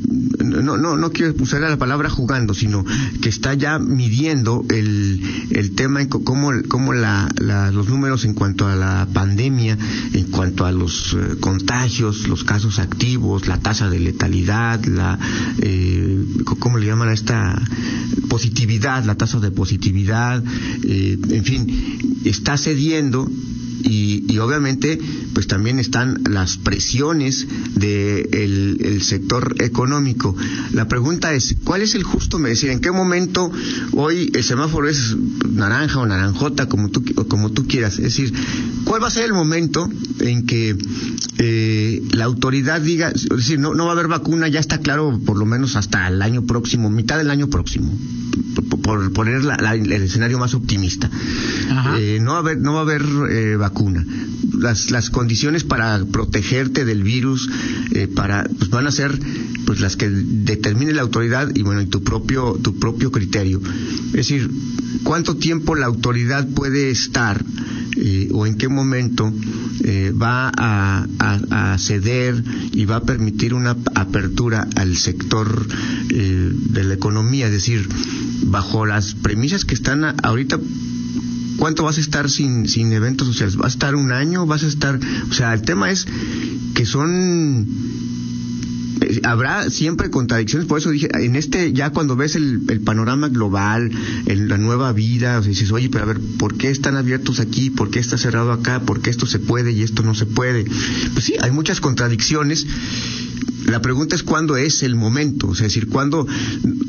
no, 0.44 0.76
no, 0.76 0.96
no 0.96 1.12
quiero 1.12 1.34
usar 1.40 1.62
la 1.62 1.78
palabra 1.78 2.10
jugando, 2.10 2.54
sino 2.54 2.84
que 3.22 3.28
está 3.28 3.54
ya 3.54 3.78
midiendo 3.78 4.64
el, 4.68 5.22
el 5.50 5.74
tema, 5.74 6.06
cómo, 6.08 6.52
cómo 6.68 6.92
la, 6.92 7.28
los 7.72 7.88
números 7.88 8.24
en 8.24 8.34
cuanto 8.34 8.66
a 8.66 8.76
la 8.76 9.08
pandemia, 9.12 9.78
en 10.12 10.24
cuanto 10.26 10.66
a 10.66 10.72
los 10.72 11.16
contagios, 11.40 12.28
los 12.28 12.44
casos 12.44 12.78
activos, 12.78 13.46
la 13.46 13.58
tasa 13.58 13.88
de 13.88 13.98
letalidad, 13.98 14.84
la, 14.84 15.18
¿cómo 16.58 16.78
le 16.78 16.86
llaman 16.86 17.08
a 17.08 17.12
esta 17.12 17.60
positividad, 18.28 19.04
la 19.04 19.14
tasa 19.14 19.40
de 19.40 19.50
positividad, 19.50 20.42
eh, 20.84 21.18
en 21.30 21.44
fin, 21.44 22.20
está 22.24 22.56
cediendo 22.56 23.28
y, 23.86 24.38
obviamente 24.38 24.98
pues 25.32 25.46
también 25.46 25.78
están 25.78 26.22
las 26.28 26.56
presiones 26.56 27.46
del 27.74 28.78
de 28.78 28.88
el 28.88 29.02
sector 29.02 29.56
económico. 29.58 30.34
La 30.72 30.88
pregunta 30.88 31.32
es, 31.32 31.56
¿cuál 31.64 31.82
es 31.82 31.94
el 31.94 32.02
justo 32.02 32.38
decir 32.38 32.70
¿En 32.70 32.80
qué 32.80 32.90
momento 32.90 33.50
hoy 33.92 34.30
el 34.34 34.44
semáforo 34.44 34.88
es 34.88 35.16
naranja 35.48 36.00
o 36.00 36.06
naranjota, 36.06 36.68
como 36.68 36.90
tú, 36.90 37.04
como 37.28 37.50
tú 37.52 37.66
quieras? 37.66 37.94
Es 37.94 38.04
decir, 38.04 38.32
¿cuál 38.84 39.02
va 39.02 39.08
a 39.08 39.10
ser 39.10 39.24
el 39.24 39.32
momento 39.32 39.88
en 40.20 40.46
que 40.46 40.76
eh, 41.38 42.02
la 42.12 42.24
autoridad 42.24 42.80
diga, 42.80 43.10
es 43.10 43.28
decir, 43.28 43.58
no, 43.58 43.74
no 43.74 43.84
va 43.84 43.90
a 43.90 43.92
haber 43.92 44.08
vacuna, 44.08 44.48
ya 44.48 44.60
está 44.60 44.78
claro, 44.78 45.20
por 45.24 45.36
lo 45.36 45.46
menos 45.46 45.76
hasta 45.76 46.08
el 46.08 46.22
año 46.22 46.46
próximo, 46.46 46.90
mitad 46.90 47.18
del 47.18 47.30
año 47.30 47.48
próximo, 47.48 47.92
por 48.86 49.12
poner 49.12 49.42
el 49.42 49.92
escenario 49.92 50.38
más 50.38 50.54
optimista. 50.54 51.10
Eh, 51.98 52.20
no 52.22 52.30
va 52.32 52.36
a 52.36 52.40
haber, 52.40 52.58
no 52.58 52.74
va 52.74 52.78
a 52.78 52.82
haber 52.82 53.02
eh, 53.30 53.56
vacuna. 53.56 54.06
Las, 54.56 54.92
las 54.92 55.10
condiciones 55.10 55.64
para 55.64 56.04
protegerte 56.04 56.84
del 56.84 57.02
virus 57.02 57.50
eh, 57.90 58.06
para 58.06 58.44
pues 58.44 58.70
van 58.70 58.86
a 58.86 58.92
ser 58.92 59.18
pues 59.66 59.80
las 59.80 59.96
que 59.96 60.08
determine 60.08 60.92
la 60.92 61.02
autoridad 61.02 61.50
y 61.52 61.62
bueno 61.62 61.82
y 61.82 61.86
tu 61.86 62.04
propio 62.04 62.58
tu 62.62 62.78
propio 62.78 63.10
criterio. 63.10 63.60
Es 64.08 64.12
decir, 64.12 64.48
cuánto 65.02 65.36
tiempo 65.36 65.74
la 65.74 65.86
autoridad 65.86 66.46
puede 66.46 66.90
estar 66.90 67.44
o 68.32 68.46
en 68.46 68.56
qué 68.56 68.68
momento 68.68 69.32
va 70.22 70.52
a, 70.56 71.06
a, 71.50 71.78
ceder 71.78 72.44
y 72.72 72.84
va 72.84 72.96
a 72.96 73.02
permitir 73.02 73.52
una 73.54 73.76
apertura 73.94 74.68
al 74.76 74.96
sector 74.96 75.66
de 75.66 76.84
la 76.84 76.94
economía, 76.94 77.46
es 77.46 77.52
decir, 77.52 77.88
bajo 78.44 78.86
las 78.86 79.14
premisas 79.14 79.64
que 79.64 79.74
están 79.74 80.04
ahorita 80.22 80.58
¿cuánto 81.56 81.84
vas 81.84 81.98
a 81.98 82.00
estar 82.00 82.30
sin, 82.30 82.68
sin 82.68 82.92
eventos 82.92 83.26
sociales? 83.26 83.56
¿Vas 83.56 83.66
a 83.66 83.74
estar 83.74 83.94
un 83.94 84.12
año? 84.12 84.46
¿Vas 84.46 84.62
a 84.62 84.68
estar...? 84.68 84.98
O 85.30 85.32
sea, 85.32 85.52
el 85.54 85.62
tema 85.62 85.90
es 85.90 86.06
que 86.74 86.86
son... 86.86 87.66
Eh, 89.00 89.20
habrá 89.24 89.68
siempre 89.70 90.10
contradicciones, 90.10 90.66
por 90.66 90.78
eso 90.78 90.90
dije, 90.90 91.08
en 91.12 91.36
este, 91.36 91.72
ya 91.72 91.90
cuando 91.90 92.16
ves 92.16 92.34
el, 92.34 92.60
panorama 92.84 93.28
global, 93.28 93.90
en 94.26 94.48
la 94.48 94.56
nueva 94.56 94.92
vida, 94.92 95.38
o 95.38 95.42
sea, 95.42 95.50
dices, 95.50 95.70
oye, 95.70 95.90
pero 95.90 96.04
a 96.04 96.06
ver, 96.06 96.20
¿por 96.38 96.56
qué 96.56 96.70
están 96.70 96.96
abiertos 96.96 97.40
aquí? 97.40 97.68
¿Por 97.70 97.90
qué 97.90 97.98
está 97.98 98.16
cerrado 98.16 98.52
acá? 98.52 98.80
¿Por 98.80 99.02
qué 99.02 99.10
esto 99.10 99.26
se 99.26 99.38
puede 99.38 99.72
y 99.72 99.82
esto 99.82 100.02
no 100.02 100.14
se 100.14 100.24
puede? 100.24 100.64
Pues 101.12 101.24
sí, 101.24 101.34
hay 101.40 101.50
muchas 101.50 101.80
contradicciones 101.80 102.66
la 103.66 103.80
pregunta 103.80 104.14
es 104.14 104.22
cuándo 104.22 104.56
es 104.56 104.82
el 104.82 104.94
momento, 104.94 105.52
es 105.52 105.58
decir, 105.58 105.88
cuándo... 105.88 106.26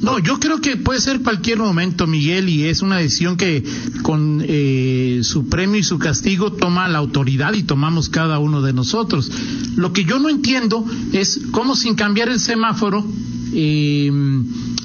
No, 0.01 0.19
yo 0.19 0.39
creo 0.39 0.61
que 0.61 0.77
puede 0.77 1.01
ser 1.01 1.21
cualquier 1.21 1.57
momento, 1.57 2.05
Miguel, 2.07 2.49
y 2.49 2.65
es 2.65 2.81
una 2.81 2.97
decisión 2.97 3.35
que 3.35 3.63
con 4.03 4.43
eh, 4.45 5.21
su 5.23 5.49
premio 5.49 5.79
y 5.79 5.83
su 5.83 5.97
castigo 5.97 6.53
toma 6.53 6.87
la 6.87 6.99
autoridad 6.99 7.53
y 7.53 7.63
tomamos 7.63 8.09
cada 8.09 8.39
uno 8.39 8.61
de 8.61 8.73
nosotros. 8.73 9.31
Lo 9.75 9.91
que 9.91 10.05
yo 10.05 10.19
no 10.19 10.29
entiendo 10.29 10.85
es 11.13 11.39
cómo 11.51 11.75
sin 11.75 11.95
cambiar 11.95 12.29
el 12.29 12.39
semáforo 12.39 13.05
eh, 13.53 14.11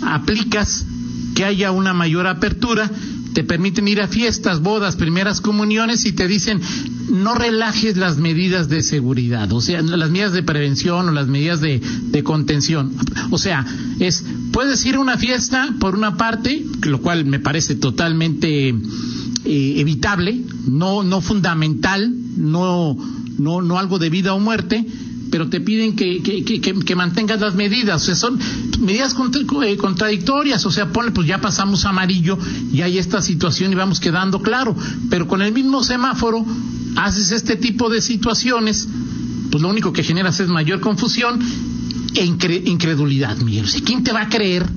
aplicas 0.02 0.86
que 1.34 1.44
haya 1.44 1.70
una 1.72 1.92
mayor 1.92 2.26
apertura 2.26 2.90
te 3.32 3.44
permiten 3.44 3.88
ir 3.88 4.00
a 4.00 4.08
fiestas, 4.08 4.60
bodas, 4.60 4.96
primeras 4.96 5.40
comuniones 5.40 6.04
y 6.04 6.12
te 6.12 6.28
dicen 6.28 6.60
no 7.10 7.34
relajes 7.34 7.96
las 7.96 8.16
medidas 8.16 8.68
de 8.68 8.82
seguridad, 8.82 9.52
o 9.52 9.60
sea, 9.60 9.82
las 9.82 10.10
medidas 10.10 10.32
de 10.32 10.42
prevención 10.42 11.08
o 11.08 11.12
las 11.12 11.26
medidas 11.26 11.60
de, 11.60 11.80
contención. 12.24 12.92
O 13.30 13.38
sea, 13.38 13.66
es, 13.98 14.24
puedes 14.52 14.84
ir 14.86 14.94
a 14.94 15.00
una 15.00 15.18
fiesta 15.18 15.74
por 15.80 15.94
una 15.94 16.16
parte, 16.16 16.64
lo 16.82 17.00
cual 17.00 17.24
me 17.24 17.40
parece 17.40 17.74
totalmente 17.74 18.68
eh, 18.68 19.74
evitable, 19.76 20.40
no, 20.68 21.02
no 21.02 21.20
fundamental, 21.20 22.14
no, 22.36 22.96
no, 23.38 23.60
no 23.62 23.78
algo 23.78 23.98
de 23.98 24.10
vida 24.10 24.34
o 24.34 24.40
muerte, 24.40 24.86
pero 25.32 25.48
te 25.48 25.62
piden 25.62 25.96
que, 25.96 26.22
que, 26.22 26.60
que, 26.60 26.94
mantengas 26.94 27.40
las 27.40 27.54
medidas. 27.54 28.02
O 28.02 28.04
sea, 28.04 28.14
son 28.14 28.38
medidas 28.80 29.16
eh, 29.64 29.76
contradictorias. 29.78 30.66
O 30.66 30.70
sea, 30.70 30.92
ponle, 30.92 31.10
pues 31.10 31.26
ya 31.26 31.40
pasamos 31.40 31.86
amarillo 31.86 32.38
y 32.70 32.82
hay 32.82 32.98
esta 32.98 33.22
situación 33.22 33.72
y 33.72 33.74
vamos 33.74 33.98
quedando 33.98 34.42
claro. 34.42 34.76
Pero 35.08 35.26
con 35.26 35.40
el 35.40 35.54
mismo 35.54 35.82
semáforo 35.82 36.44
haces 36.96 37.32
este 37.32 37.56
tipo 37.56 37.88
de 37.88 38.02
situaciones, 38.02 38.86
pues 39.50 39.62
lo 39.62 39.70
único 39.70 39.94
que 39.94 40.02
generas 40.04 40.38
es 40.38 40.48
mayor 40.48 40.80
confusión 40.80 41.40
e 42.14 42.26
incredulidad, 42.26 43.38
Miguel. 43.38 43.64
¿Quién 43.86 44.04
te 44.04 44.12
va 44.12 44.22
a 44.22 44.28
creer 44.28 44.68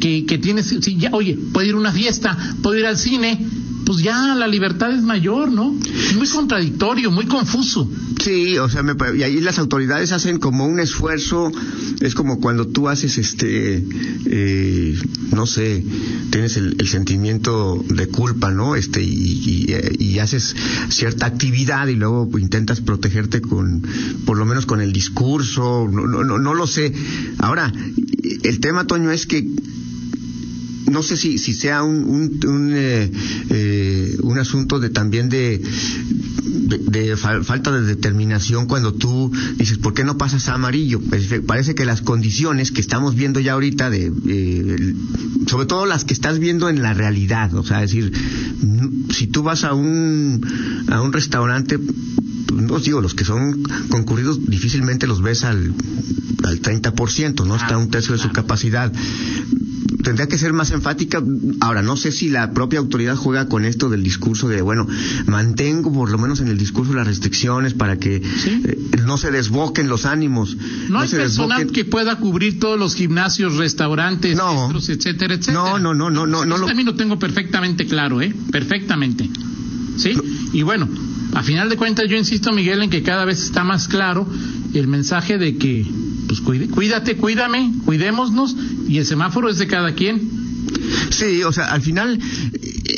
que, 0.00 0.26
que 0.26 0.38
tienes, 0.38 0.66
si 0.66 0.96
ya, 0.96 1.10
oye, 1.12 1.38
puedo 1.52 1.64
ir 1.64 1.74
a 1.74 1.78
una 1.78 1.92
fiesta, 1.92 2.36
puedo 2.60 2.76
ir 2.76 2.86
al 2.86 2.98
cine? 2.98 3.38
Pues 3.86 3.98
ya 3.98 4.34
la 4.34 4.48
libertad 4.48 4.92
es 4.92 5.02
mayor, 5.02 5.52
¿no? 5.52 5.72
Muy 6.16 6.28
contradictorio, 6.28 7.12
muy 7.12 7.26
confuso. 7.26 7.88
Sí, 8.20 8.58
o 8.58 8.68
sea, 8.68 8.82
y 9.16 9.22
ahí 9.22 9.40
las 9.40 9.60
autoridades 9.60 10.10
hacen 10.10 10.38
como 10.38 10.66
un 10.66 10.80
esfuerzo, 10.80 11.52
es 12.00 12.14
como 12.16 12.40
cuando 12.40 12.66
tú 12.66 12.88
haces 12.88 13.16
este, 13.16 13.84
eh, 14.26 14.98
no 15.30 15.46
sé, 15.46 15.84
tienes 16.30 16.56
el, 16.56 16.76
sentimiento 16.88 17.84
de 17.88 18.08
culpa, 18.08 18.50
¿no? 18.50 18.74
Este, 18.74 19.02
y, 19.02 19.66
y, 19.98 20.18
haces 20.18 20.56
cierta 20.88 21.26
actividad 21.26 21.86
y 21.86 21.94
luego 21.94 22.28
intentas 22.38 22.80
protegerte 22.80 23.40
con, 23.40 23.82
por 24.24 24.36
lo 24.36 24.46
menos 24.46 24.66
con 24.66 24.80
el 24.80 24.92
discurso, 24.92 25.88
no, 25.90 26.06
no, 26.06 26.24
no, 26.24 26.38
no 26.38 26.54
lo 26.54 26.66
sé. 26.66 26.92
Ahora, 27.38 27.72
el 28.42 28.60
tema, 28.60 28.86
Toño, 28.86 29.12
es 29.12 29.26
que 29.26 29.46
no 30.90 31.02
sé 31.02 31.16
si, 31.16 31.38
si 31.38 31.52
sea 31.52 31.82
un, 31.82 32.40
un, 32.46 32.72
eh, 32.74 33.10
eh, 33.50 34.16
un, 34.22 34.38
asunto 34.38 34.78
de 34.78 34.90
también 34.90 35.28
de, 35.28 35.60
de, 35.60 37.16
falta 37.16 37.72
de 37.72 37.82
determinación 37.82 38.66
cuando 38.66 38.94
tú 38.94 39.32
dices, 39.56 39.78
¿por 39.78 39.94
qué 39.94 40.04
no 40.04 40.16
pasas 40.16 40.48
a 40.48 40.54
amarillo? 40.54 41.00
Pues, 41.00 41.26
parece 41.46 41.74
que 41.74 41.84
las 41.84 42.02
condiciones 42.02 42.70
que 42.70 42.80
estamos 42.80 43.14
viendo 43.14 43.40
ya 43.40 43.54
ahorita, 43.54 43.90
de, 43.90 44.12
eh, 44.28 44.94
sobre 45.46 45.66
todo 45.66 45.86
las 45.86 46.04
que 46.04 46.14
estás 46.14 46.38
viendo 46.38 46.68
en 46.68 46.82
la 46.82 46.94
realidad, 46.94 47.54
o 47.54 47.64
sea, 47.64 47.80
decir, 47.80 48.12
si 49.10 49.26
tú 49.26 49.42
vas 49.42 49.64
a 49.64 49.74
un, 49.74 50.84
a 50.88 51.02
un 51.02 51.12
restaurante, 51.12 51.78
no 52.54 52.78
digo, 52.78 53.00
los 53.00 53.14
que 53.14 53.24
son 53.24 53.62
concurridos 53.88 54.46
difícilmente 54.46 55.06
los 55.06 55.20
ves 55.20 55.44
al, 55.44 55.74
al 56.44 56.62
30%, 56.62 57.44
¿no? 57.44 57.56
Está 57.56 57.76
un 57.76 57.90
tercio 57.90 58.14
de 58.14 58.20
su 58.20 58.30
capacidad 58.30 58.92
tendría 60.06 60.28
que 60.28 60.38
ser 60.38 60.52
más 60.52 60.70
enfática. 60.70 61.20
Ahora, 61.58 61.82
no 61.82 61.96
sé 61.96 62.12
si 62.12 62.28
la 62.28 62.52
propia 62.52 62.78
autoridad 62.78 63.16
juega 63.16 63.48
con 63.48 63.64
esto 63.64 63.90
del 63.90 64.04
discurso 64.04 64.48
de, 64.48 64.62
bueno, 64.62 64.86
mantengo 65.26 65.92
por 65.92 66.12
lo 66.12 66.16
menos 66.16 66.40
en 66.40 66.46
el 66.46 66.56
discurso 66.56 66.94
las 66.94 67.08
restricciones 67.08 67.74
para 67.74 67.98
que 67.98 68.22
eh, 68.22 68.78
no 69.04 69.18
se 69.18 69.32
desboquen 69.32 69.88
los 69.88 70.06
ánimos. 70.06 70.56
No, 70.88 71.00
hay 71.00 71.08
personal 71.08 71.66
que 71.72 71.84
pueda 71.84 72.20
cubrir 72.20 72.60
todos 72.60 72.78
los 72.78 72.94
gimnasios, 72.94 73.56
restaurantes, 73.56 74.38
etcétera, 74.88 75.34
etcétera. 75.34 75.54
No, 75.54 75.78
no, 75.80 75.92
no, 75.92 76.08
no, 76.08 76.24
no. 76.24 76.44
no, 76.44 76.56
lo... 76.56 76.66
también 76.66 76.86
lo 76.86 76.94
tengo 76.94 77.18
perfectamente 77.18 77.86
claro, 77.86 78.22
¿eh? 78.22 78.32
Perfectamente. 78.52 79.28
¿Sí? 79.96 80.12
Y 80.52 80.62
bueno, 80.62 80.88
a 81.34 81.42
final 81.42 81.68
de 81.68 81.76
cuentas 81.76 82.06
yo 82.08 82.16
insisto, 82.16 82.52
Miguel, 82.52 82.80
en 82.80 82.90
que 82.90 83.02
cada 83.02 83.24
vez 83.24 83.42
está 83.42 83.64
más 83.64 83.88
claro 83.88 84.24
el 84.72 84.86
mensaje 84.86 85.36
de 85.36 85.56
que 85.56 85.84
cuídate, 86.72 87.16
cuídame, 87.16 87.72
cuidémonos 87.84 88.56
y 88.88 88.98
el 88.98 89.06
semáforo 89.06 89.48
es 89.48 89.58
de 89.58 89.66
cada 89.66 89.92
quien. 89.94 90.46
Sí, 91.10 91.42
o 91.42 91.52
sea, 91.52 91.72
al 91.72 91.82
final 91.82 92.18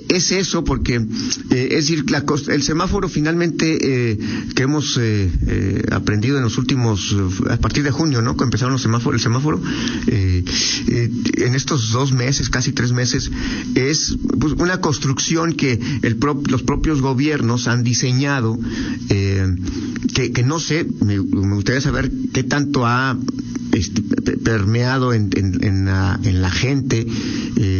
es 0.08 0.32
eso, 0.32 0.64
porque 0.64 0.94
eh, 0.94 1.68
es 1.70 1.88
decir, 1.88 2.10
la, 2.10 2.24
el 2.48 2.62
semáforo 2.62 3.08
finalmente 3.08 3.78
eh, 3.80 4.18
que 4.54 4.62
hemos 4.62 4.98
eh, 5.00 5.84
aprendido 5.90 6.38
en 6.38 6.44
los 6.44 6.58
últimos, 6.58 7.14
a 7.50 7.56
partir 7.58 7.84
de 7.84 7.90
junio, 7.90 8.22
¿no? 8.22 8.30
Cuando 8.30 8.44
empezaron 8.44 8.72
los 8.72 8.82
semáforos, 8.82 9.20
el 9.20 9.22
semáforo, 9.22 9.60
en 10.06 11.54
estos 11.54 11.92
dos 11.92 12.12
meses, 12.12 12.48
casi 12.48 12.72
tres 12.72 12.92
meses, 12.92 13.30
es 13.74 14.16
pues, 14.38 14.54
una 14.54 14.80
construcción 14.80 15.52
que 15.52 15.78
el 16.02 16.18
los 16.48 16.62
propios 16.62 17.00
gobiernos 17.00 17.68
han 17.68 17.84
diseñado, 17.84 18.58
que, 19.08 20.32
que, 20.32 20.42
no 20.42 20.58
sé, 20.58 20.86
me, 21.04 21.18
gustaría 21.18 21.80
saber 21.80 22.10
qué 22.32 22.42
tanto 22.42 22.86
ha 22.86 23.16
este, 23.72 24.02
permeado 24.38 25.12
en, 25.12 25.30
en, 25.36 25.64
en, 25.64 25.84
la, 25.84 26.18
en 26.22 26.42
la 26.42 26.50
gente. 26.50 27.06
Eh, 27.56 27.77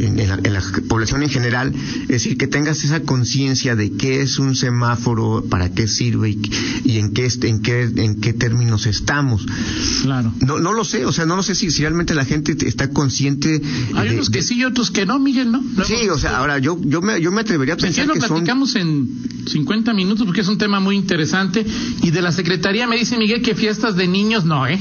en, 0.00 0.28
la, 0.28 0.62
población 0.88 1.22
en 1.22 1.28
general, 1.28 1.74
es 2.02 2.08
decir, 2.08 2.36
que 2.36 2.46
tengas 2.46 2.84
esa 2.84 3.00
conciencia 3.00 3.76
de 3.76 3.92
qué 3.92 4.22
es 4.22 4.38
un 4.38 4.54
semáforo, 4.54 5.44
para 5.48 5.70
qué 5.70 5.88
sirve 5.88 6.30
y, 6.84 6.98
en 6.98 7.12
qué 7.12 7.28
en 7.42 7.62
qué 7.62 7.82
en 7.82 8.20
qué 8.20 8.32
términos 8.32 8.86
estamos. 8.86 9.46
Claro. 10.02 10.32
No 10.40 10.58
no 10.58 10.72
lo 10.72 10.84
sé, 10.84 11.04
o 11.04 11.12
sea, 11.12 11.26
no 11.26 11.36
lo 11.36 11.42
sé 11.42 11.54
si, 11.54 11.68
realmente 11.80 12.14
la 12.14 12.24
gente 12.24 12.56
está 12.66 12.90
consciente. 12.90 13.60
Hay 13.94 14.10
unos 14.10 14.30
que 14.30 14.42
sí 14.42 14.56
y 14.58 14.64
otros 14.64 14.90
que 14.90 15.06
no, 15.06 15.18
Miguel, 15.18 15.52
¿no? 15.52 15.62
sí, 15.84 16.08
o 16.08 16.18
sea, 16.18 16.38
ahora 16.38 16.58
yo 16.58 16.78
yo 16.82 17.00
me 17.02 17.20
yo 17.20 17.30
me 17.32 17.40
atrevería 17.40 17.74
a 17.74 17.76
pensar 17.76 18.06
que 18.06 18.18
lo 18.18 18.26
platicamos 18.26 18.74
en 18.76 19.08
50 19.46 19.94
minutos 19.94 20.26
porque 20.26 20.42
es 20.42 20.48
un 20.48 20.58
tema 20.58 20.80
muy 20.80 20.96
interesante 20.96 21.64
y 22.02 22.10
de 22.10 22.22
la 22.22 22.32
secretaría 22.32 22.86
me 22.86 22.96
dice 22.96 23.16
Miguel 23.16 23.42
que 23.42 23.54
fiestas 23.54 23.96
de 23.96 24.06
niños 24.06 24.44
no, 24.44 24.66
¿eh? 24.66 24.80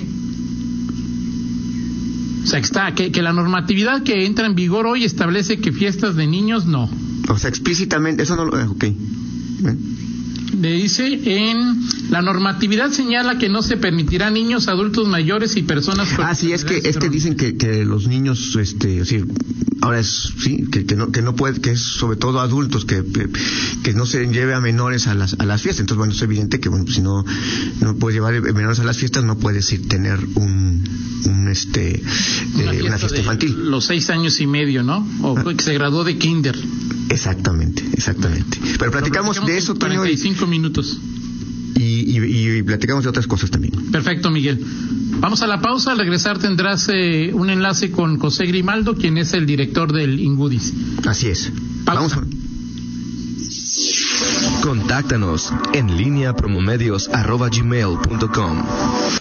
O 2.48 2.50
sea, 2.50 2.62
que, 2.62 2.66
está, 2.66 2.96
que, 2.96 3.12
que 3.12 3.22
la 3.22 3.34
normatividad 3.34 4.04
que 4.04 4.26
entra 4.26 4.46
en 4.46 4.56
vigor 4.56 4.88
hoy 4.88 5.04
establece 5.04 5.60
que 5.60 5.74
fiestas 5.74 6.16
de 6.16 6.28
niños 6.28 6.66
no. 6.66 6.90
O 7.28 7.38
sea, 7.38 7.50
explícitamente, 7.50 8.24
eso 8.24 8.38
no 8.38 8.46
lo... 8.46 8.58
Eh, 8.58 8.64
ok. 8.64 8.86
Le 10.60 10.72
dice 10.72 11.20
en 11.26 11.82
la 12.10 12.22
normatividad 12.22 12.92
señala 12.92 13.38
que 13.38 13.50
no 13.50 13.62
se 13.62 13.78
permitirá 13.78 14.30
niños, 14.30 14.68
adultos 14.68 15.08
mayores 15.08 15.56
y 15.56 15.64
personas 15.64 16.10
con 16.14 16.26
Ah, 16.26 16.34
sí, 16.34 16.52
es 16.52 16.66
que 16.66 16.78
es 16.78 16.98
que 16.98 17.10
dicen 17.10 17.36
que, 17.36 17.58
que 17.58 17.86
los 17.86 18.08
niños 18.08 18.56
este, 18.56 18.88
decir, 18.88 19.28
ahora 19.82 20.00
es 20.00 20.34
sí, 20.40 20.66
que, 20.72 20.86
que, 20.86 20.96
no 20.96 21.12
que 21.12 21.22
no 21.22 21.36
puede 21.36 21.62
que 21.62 21.72
es 21.72 21.82
sobre 21.82 22.18
todo 22.18 22.40
adultos 22.40 22.86
que, 22.86 23.04
que 23.84 23.94
no 23.94 24.06
se 24.06 24.26
lleve 24.28 24.54
a 24.54 24.60
menores 24.60 25.08
a 25.08 25.14
las 25.14 25.36
a 25.40 25.46
las 25.46 25.62
fiestas. 25.62 25.82
Entonces, 25.82 25.98
bueno, 25.98 26.14
es 26.14 26.22
evidente 26.22 26.60
que 26.60 26.70
bueno, 26.70 26.86
si 26.88 27.02
no 27.02 27.24
no 27.82 27.96
puedes 27.98 28.16
llevar 28.16 28.42
menores 28.42 28.80
a 28.80 28.84
las 28.84 28.98
fiestas 28.98 29.24
no 29.24 29.38
puedes 29.38 29.72
ir 29.74 29.88
tener 29.88 30.20
un 30.36 30.84
un 31.26 31.48
este 31.50 32.02
una 32.56 32.96
eh, 32.96 33.00
fiesta, 33.00 33.18
infantil. 33.18 33.70
Los 33.70 33.86
seis 33.86 34.10
años 34.10 34.40
y 34.40 34.48
medio, 34.48 34.84
¿no? 34.84 35.08
O 35.22 35.38
ah. 35.38 35.44
que 35.56 35.64
se 35.64 35.74
graduó 35.74 36.04
de 36.04 36.18
kinder. 36.18 36.58
Exactamente, 37.10 37.84
exactamente. 37.94 38.60
Pero 38.78 38.92
platicamos, 38.92 39.46
de 39.46 39.58
eso, 39.58 39.76
Toño. 39.76 40.00
45 40.00 40.48
minutos. 40.48 40.98
Y, 41.76 42.18
y, 42.18 42.58
y, 42.58 42.64
platicamos 42.64 43.04
de 43.04 43.10
otras 43.10 43.28
cosas 43.28 43.52
también. 43.52 43.74
Perfecto, 43.92 44.32
Miguel. 44.32 44.60
Vamos 45.20 45.42
a 45.42 45.48
la 45.48 45.62
pausa. 45.62 45.92
Al 45.92 46.00
regresar 46.00 46.40
tendrás 46.40 46.90
eh, 46.92 47.32
un 47.34 47.50
enlace 47.50 47.92
con 47.92 48.18
José 48.18 48.46
Grimaldo, 48.46 48.96
quien 48.96 49.18
es 49.18 49.34
el 49.34 49.46
director 49.46 49.94
del 49.94 50.20
Ingudis. 50.20 50.74
Así 51.06 51.28
es. 51.28 51.52
Vamos 51.84 52.14
a... 52.14 52.24
Contáctanos 54.62 55.54
en 55.74 55.98
línea 55.98 56.34
promomedios.com 56.34 58.64